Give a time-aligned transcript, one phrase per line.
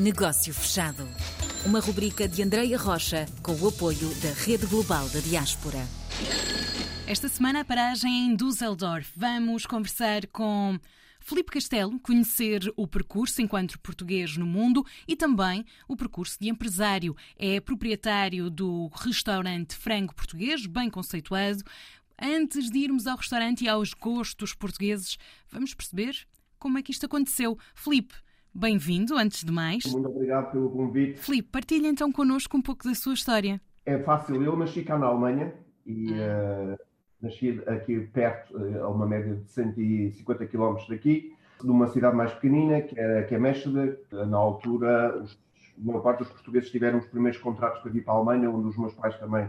[0.00, 1.06] Negócio Fechado.
[1.66, 5.86] Uma rubrica de Andreia Rocha com o apoio da Rede Global da Diaspora.
[7.06, 9.12] Esta semana a paragem em Düsseldorf.
[9.14, 10.80] Vamos conversar com
[11.20, 17.14] Felipe Castelo, conhecer o percurso enquanto português no mundo e também o percurso de empresário.
[17.38, 21.62] É proprietário do restaurante Frango Português, bem conceituado.
[22.18, 25.18] Antes de irmos ao restaurante e aos gostos portugueses,
[25.50, 26.16] vamos perceber
[26.58, 27.58] como é que isto aconteceu.
[27.74, 28.14] Felipe,
[28.54, 29.84] bem-vindo, antes de mais.
[29.86, 31.18] Muito obrigado pelo convite.
[31.18, 33.60] Felipe, partilha então connosco um pouco da sua história.
[33.86, 35.54] É fácil, eu nasci cá na Alemanha
[35.86, 36.78] e uh,
[37.20, 42.80] nasci aqui perto, uh, a uma média de 150 km daqui, numa cidade mais pequenina,
[42.82, 43.96] que é, que é Meschede.
[44.10, 45.38] Na altura, os,
[45.78, 48.68] a maior parte dos portugueses tiveram os primeiros contratos para vir para a Alemanha, onde
[48.68, 49.48] os meus pais também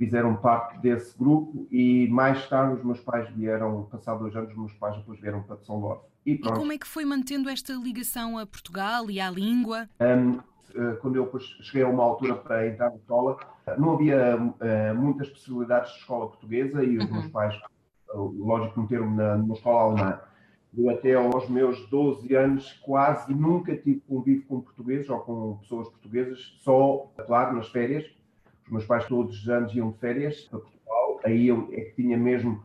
[0.00, 4.56] fizeram parte desse grupo e mais tarde os meus pais vieram, passado dois anos, os
[4.56, 6.00] meus pais depois vieram para São Lorde.
[6.24, 9.90] E, e, como é que foi mantendo esta ligação a Portugal e à língua?
[10.00, 10.38] Um,
[10.74, 13.36] eh, quando eu cheguei a uma altura para entrar na escola,
[13.76, 17.12] não havia uh, muitas possibilidades de escola portuguesa e os uhum.
[17.12, 17.60] meus pais,
[18.14, 20.20] lógico, meteram-me numa escola alemã.
[20.78, 25.90] Eu até aos meus 12 anos quase nunca tive convívio com portugueses ou com pessoas
[25.90, 28.06] portuguesas, só, claro, nas férias,
[28.70, 32.16] meus pais todos os anos iam de férias para Portugal, aí eu é que tinha
[32.16, 32.62] mesmo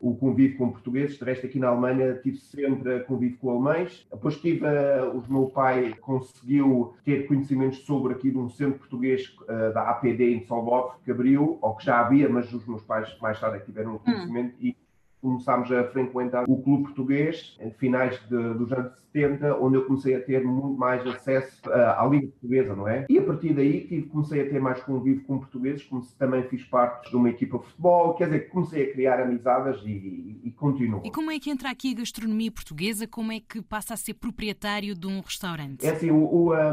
[0.00, 4.06] o convívio com portugueses, de resto aqui na Alemanha tive sempre convívio com alemães.
[4.10, 9.34] Depois tive, uh, o meu pai conseguiu ter conhecimentos sobre aqui de um centro português
[9.42, 13.18] uh, da APD em Solvov, que abriu, ou que já havia, mas os meus pais
[13.20, 14.58] mais tarde é tiveram o conhecimento hum.
[14.60, 14.76] e
[15.20, 20.14] começámos a frequentar o clube português em finais de, dos anos 70, onde eu comecei
[20.14, 23.06] a ter muito mais acesso uh, à Liga Portuguesa, não é?
[23.08, 26.62] E a partir daí tive, comecei a ter mais convívio com portugueses, como também fiz
[26.64, 30.50] parte de uma equipa de futebol, quer dizer, comecei a criar amizades e, e, e
[30.52, 31.02] continuo.
[31.04, 33.06] E como é que entra aqui a gastronomia portuguesa?
[33.06, 35.86] Como é que passa a ser proprietário de um restaurante?
[35.86, 36.72] É assim, o, o, a,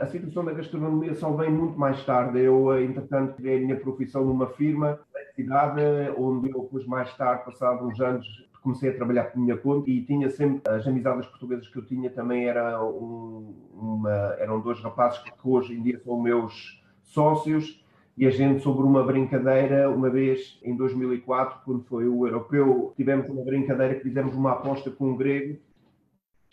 [0.00, 2.40] a, situação da gastronomia só vem muito mais tarde.
[2.40, 4.98] Eu, entretanto, criei a minha profissão numa firma
[5.38, 5.80] cidade,
[6.16, 8.26] onde eu depois mais tarde, passado uns anos,
[8.60, 12.10] comecei a trabalhar por minha conta e tinha sempre as amizades portuguesas que eu tinha
[12.10, 17.84] também era um, uma, eram dois rapazes que hoje em dia são meus sócios
[18.16, 23.28] e a gente sobre uma brincadeira, uma vez em 2004, quando foi o europeu, tivemos
[23.28, 25.56] uma brincadeira que fizemos uma aposta com um grego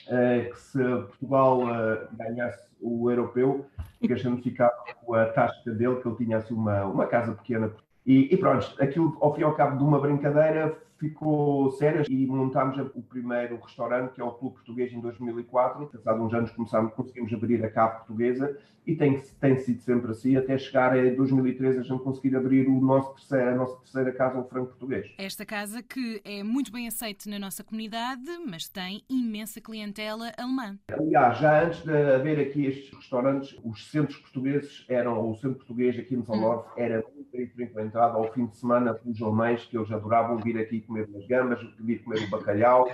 [0.03, 3.65] uh, que se Portugal uh, ganhasse o europeu,
[3.99, 7.33] que a gente ficava com a tasca dele, que ele tinha assim uma, uma casa
[7.33, 7.73] pequena
[8.05, 12.25] e, e, pronto, aquilo ao fim e ao cabo de uma brincadeira ficou sério e
[12.25, 15.87] montámos o primeiro restaurante, que é o Clube Português, em 2004.
[15.87, 20.35] Passados uns anos começámos, conseguimos abrir a cave portuguesa e tem, tem sido sempre assim,
[20.35, 24.39] até chegar a 2013 a gente conseguir abrir o nosso terceiro, a nossa terceira casa,
[24.39, 25.11] o Franco Português.
[25.17, 30.77] Esta casa que é muito bem aceita na nossa comunidade, mas tem imensa clientela alemã.
[30.87, 35.97] Aliás, já antes de haver aqui estes restaurantes, os centros portugueses eram, o centro português
[35.97, 36.71] aqui no Salvador hum.
[36.77, 40.81] era muito bem frequentado ao fim de semana pelos alemães que eles adoravam vir aqui
[40.81, 42.89] comer as gambas, vir comer o bacalhau,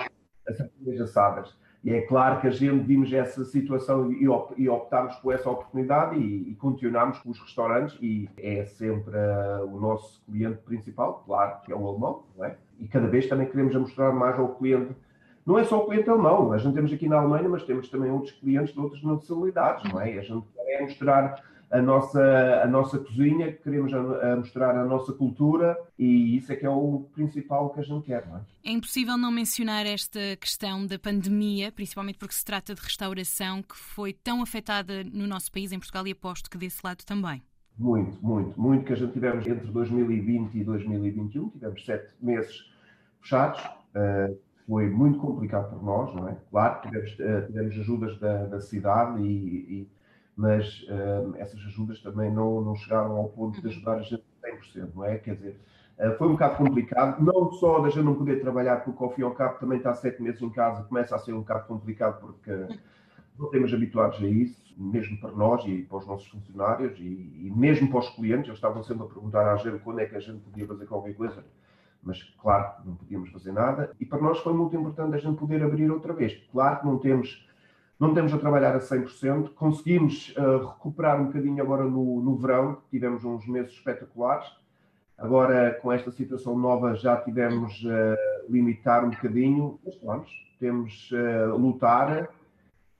[0.48, 1.58] as sardinhas assadas.
[1.84, 6.52] E é claro que a gente vimos essa situação e, optámos por essa oportunidade e,
[6.52, 11.72] e continuamos com os restaurantes e é sempre uh, o nosso cliente principal, claro, que
[11.72, 12.56] é o alemão, não é?
[12.80, 14.96] E cada vez também queremos mostrar mais ao cliente.
[15.44, 18.12] Não é só o cliente alemão, a gente temos aqui na Alemanha, mas temos também
[18.12, 20.20] outros clientes de outras nacionalidades, não é?
[20.20, 25.14] A gente quer mostrar a nossa, a nossa cozinha, queremos a, a mostrar a nossa
[25.14, 28.28] cultura e isso é que é o principal que a gente quer.
[28.28, 28.42] Não é?
[28.66, 33.76] é impossível não mencionar esta questão da pandemia, principalmente porque se trata de restauração que
[33.76, 37.42] foi tão afetada no nosso país, em Portugal, e aposto que desse lado também.
[37.78, 42.70] Muito, muito, muito que a gente tivemos entre 2020 e 2021, tivemos sete meses
[43.22, 43.62] fechados.
[43.96, 44.38] Uh,
[44.68, 46.38] foi muito complicado para nós, não é?
[46.50, 49.88] Claro, tivemos, uh, tivemos ajudas da, da cidade e, e
[50.36, 53.72] mas uh, essas ajudas também não, não chegaram ao ponto de uhum.
[53.72, 54.24] ajudar a gente
[54.76, 55.18] 100%, não é?
[55.18, 55.60] Quer dizer,
[56.00, 59.22] uh, foi um bocado complicado, não só da gente não poder trabalhar, porque ao fim
[59.22, 62.20] e ao cabo também está sete meses em casa, começa a ser um bocado complicado
[62.22, 62.52] porque
[63.38, 67.54] não temos habituados a isso, mesmo para nós e para os nossos funcionários e, e
[67.56, 70.20] mesmo para os clientes, eles estavam sempre a perguntar à gente quando é que a
[70.20, 71.44] gente podia fazer qualquer coisa
[72.04, 73.92] mas claro, não podíamos fazer nada.
[74.00, 76.34] E para nós foi muito importante a gente poder abrir outra vez.
[76.52, 77.48] Claro que não temos
[78.02, 79.54] não estamos a trabalhar a 100%.
[79.54, 84.52] Conseguimos uh, recuperar um bocadinho agora no, no verão, tivemos uns meses espetaculares.
[85.16, 91.56] Agora, com esta situação nova, já tivemos uh, limitar um bocadinho, mas vamos, temos uh,
[91.56, 92.28] lutar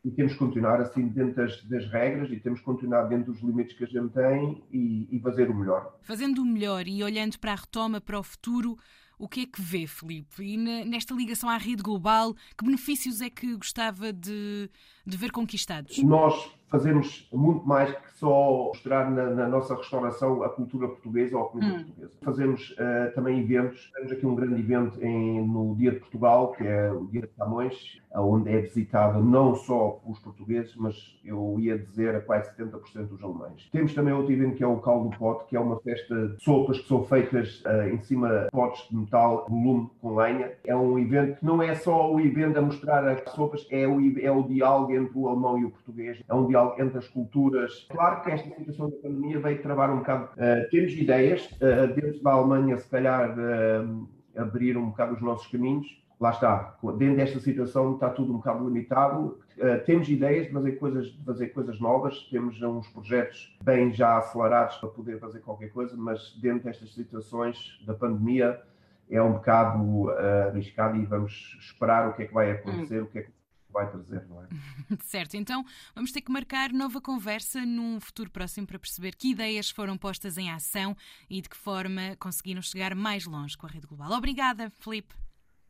[0.06, 3.42] e temos que continuar assim dentro das, das, regras e temos que continuar dentro dos
[3.42, 5.98] limites que a gente tem e, e fazer o melhor.
[6.04, 8.78] Fazendo o melhor e olhando para a retoma, para o futuro,
[9.22, 10.44] o que é que vê, Filipe?
[10.44, 14.68] E nesta ligação à rede global, que benefícios é que gostava de,
[15.06, 15.96] de ver conquistados?
[16.00, 21.44] Nós fazemos muito mais que só mostrar na, na nossa restauração a cultura portuguesa ou
[21.44, 21.84] a comida hum.
[21.84, 22.18] portuguesa.
[22.22, 26.66] Fazemos uh, também eventos, temos aqui um grande evento em, no Dia de Portugal, que
[26.66, 31.78] é o Dia de Camões, onde é visitado não só os portugueses, mas eu ia
[31.78, 33.70] dizer a quase 70% dos alemães.
[33.72, 36.44] Temos também outro evento que é o Caldo do Pote, que é uma festa de
[36.44, 40.52] sopas que são feitas uh, em cima de potes de metal, volume com lenha.
[40.66, 44.00] É um evento que não é só o evento a mostrar as sopas, é o,
[44.20, 47.88] é o diálogo entre o alemão e o português, é um diálogo entre as culturas.
[47.90, 50.30] Claro que esta situação da pandemia veio travar um bocado.
[50.34, 53.36] Uh, temos ideias, uh, dentro da Alemanha, se calhar,
[54.36, 58.64] abrir um bocado os nossos caminhos lá está, dentro desta situação está tudo um bocado
[58.64, 59.40] limitado.
[59.58, 64.20] Uh, temos ideias de fazer coisas, de fazer coisas novas, temos uns projetos bem já
[64.20, 68.62] acelerados para poder fazer qualquer coisa, mas dentro destas situações da pandemia
[69.10, 73.06] é um bocado uh, arriscado e vamos esperar o que é que vai acontecer, hum.
[73.06, 73.32] o que é que
[73.72, 74.48] vai trazer, não é?
[75.02, 75.64] certo, então
[75.96, 80.38] vamos ter que marcar nova conversa num futuro próximo para perceber que ideias foram postas
[80.38, 80.96] em ação
[81.30, 84.12] e de que forma conseguiram chegar mais longe com a rede global.
[84.12, 85.16] Obrigada, Felipe.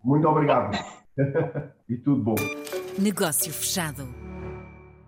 [0.04, 0.72] Muito obrigado.
[1.88, 2.36] e tudo bom.
[3.00, 4.31] Negócio fechado.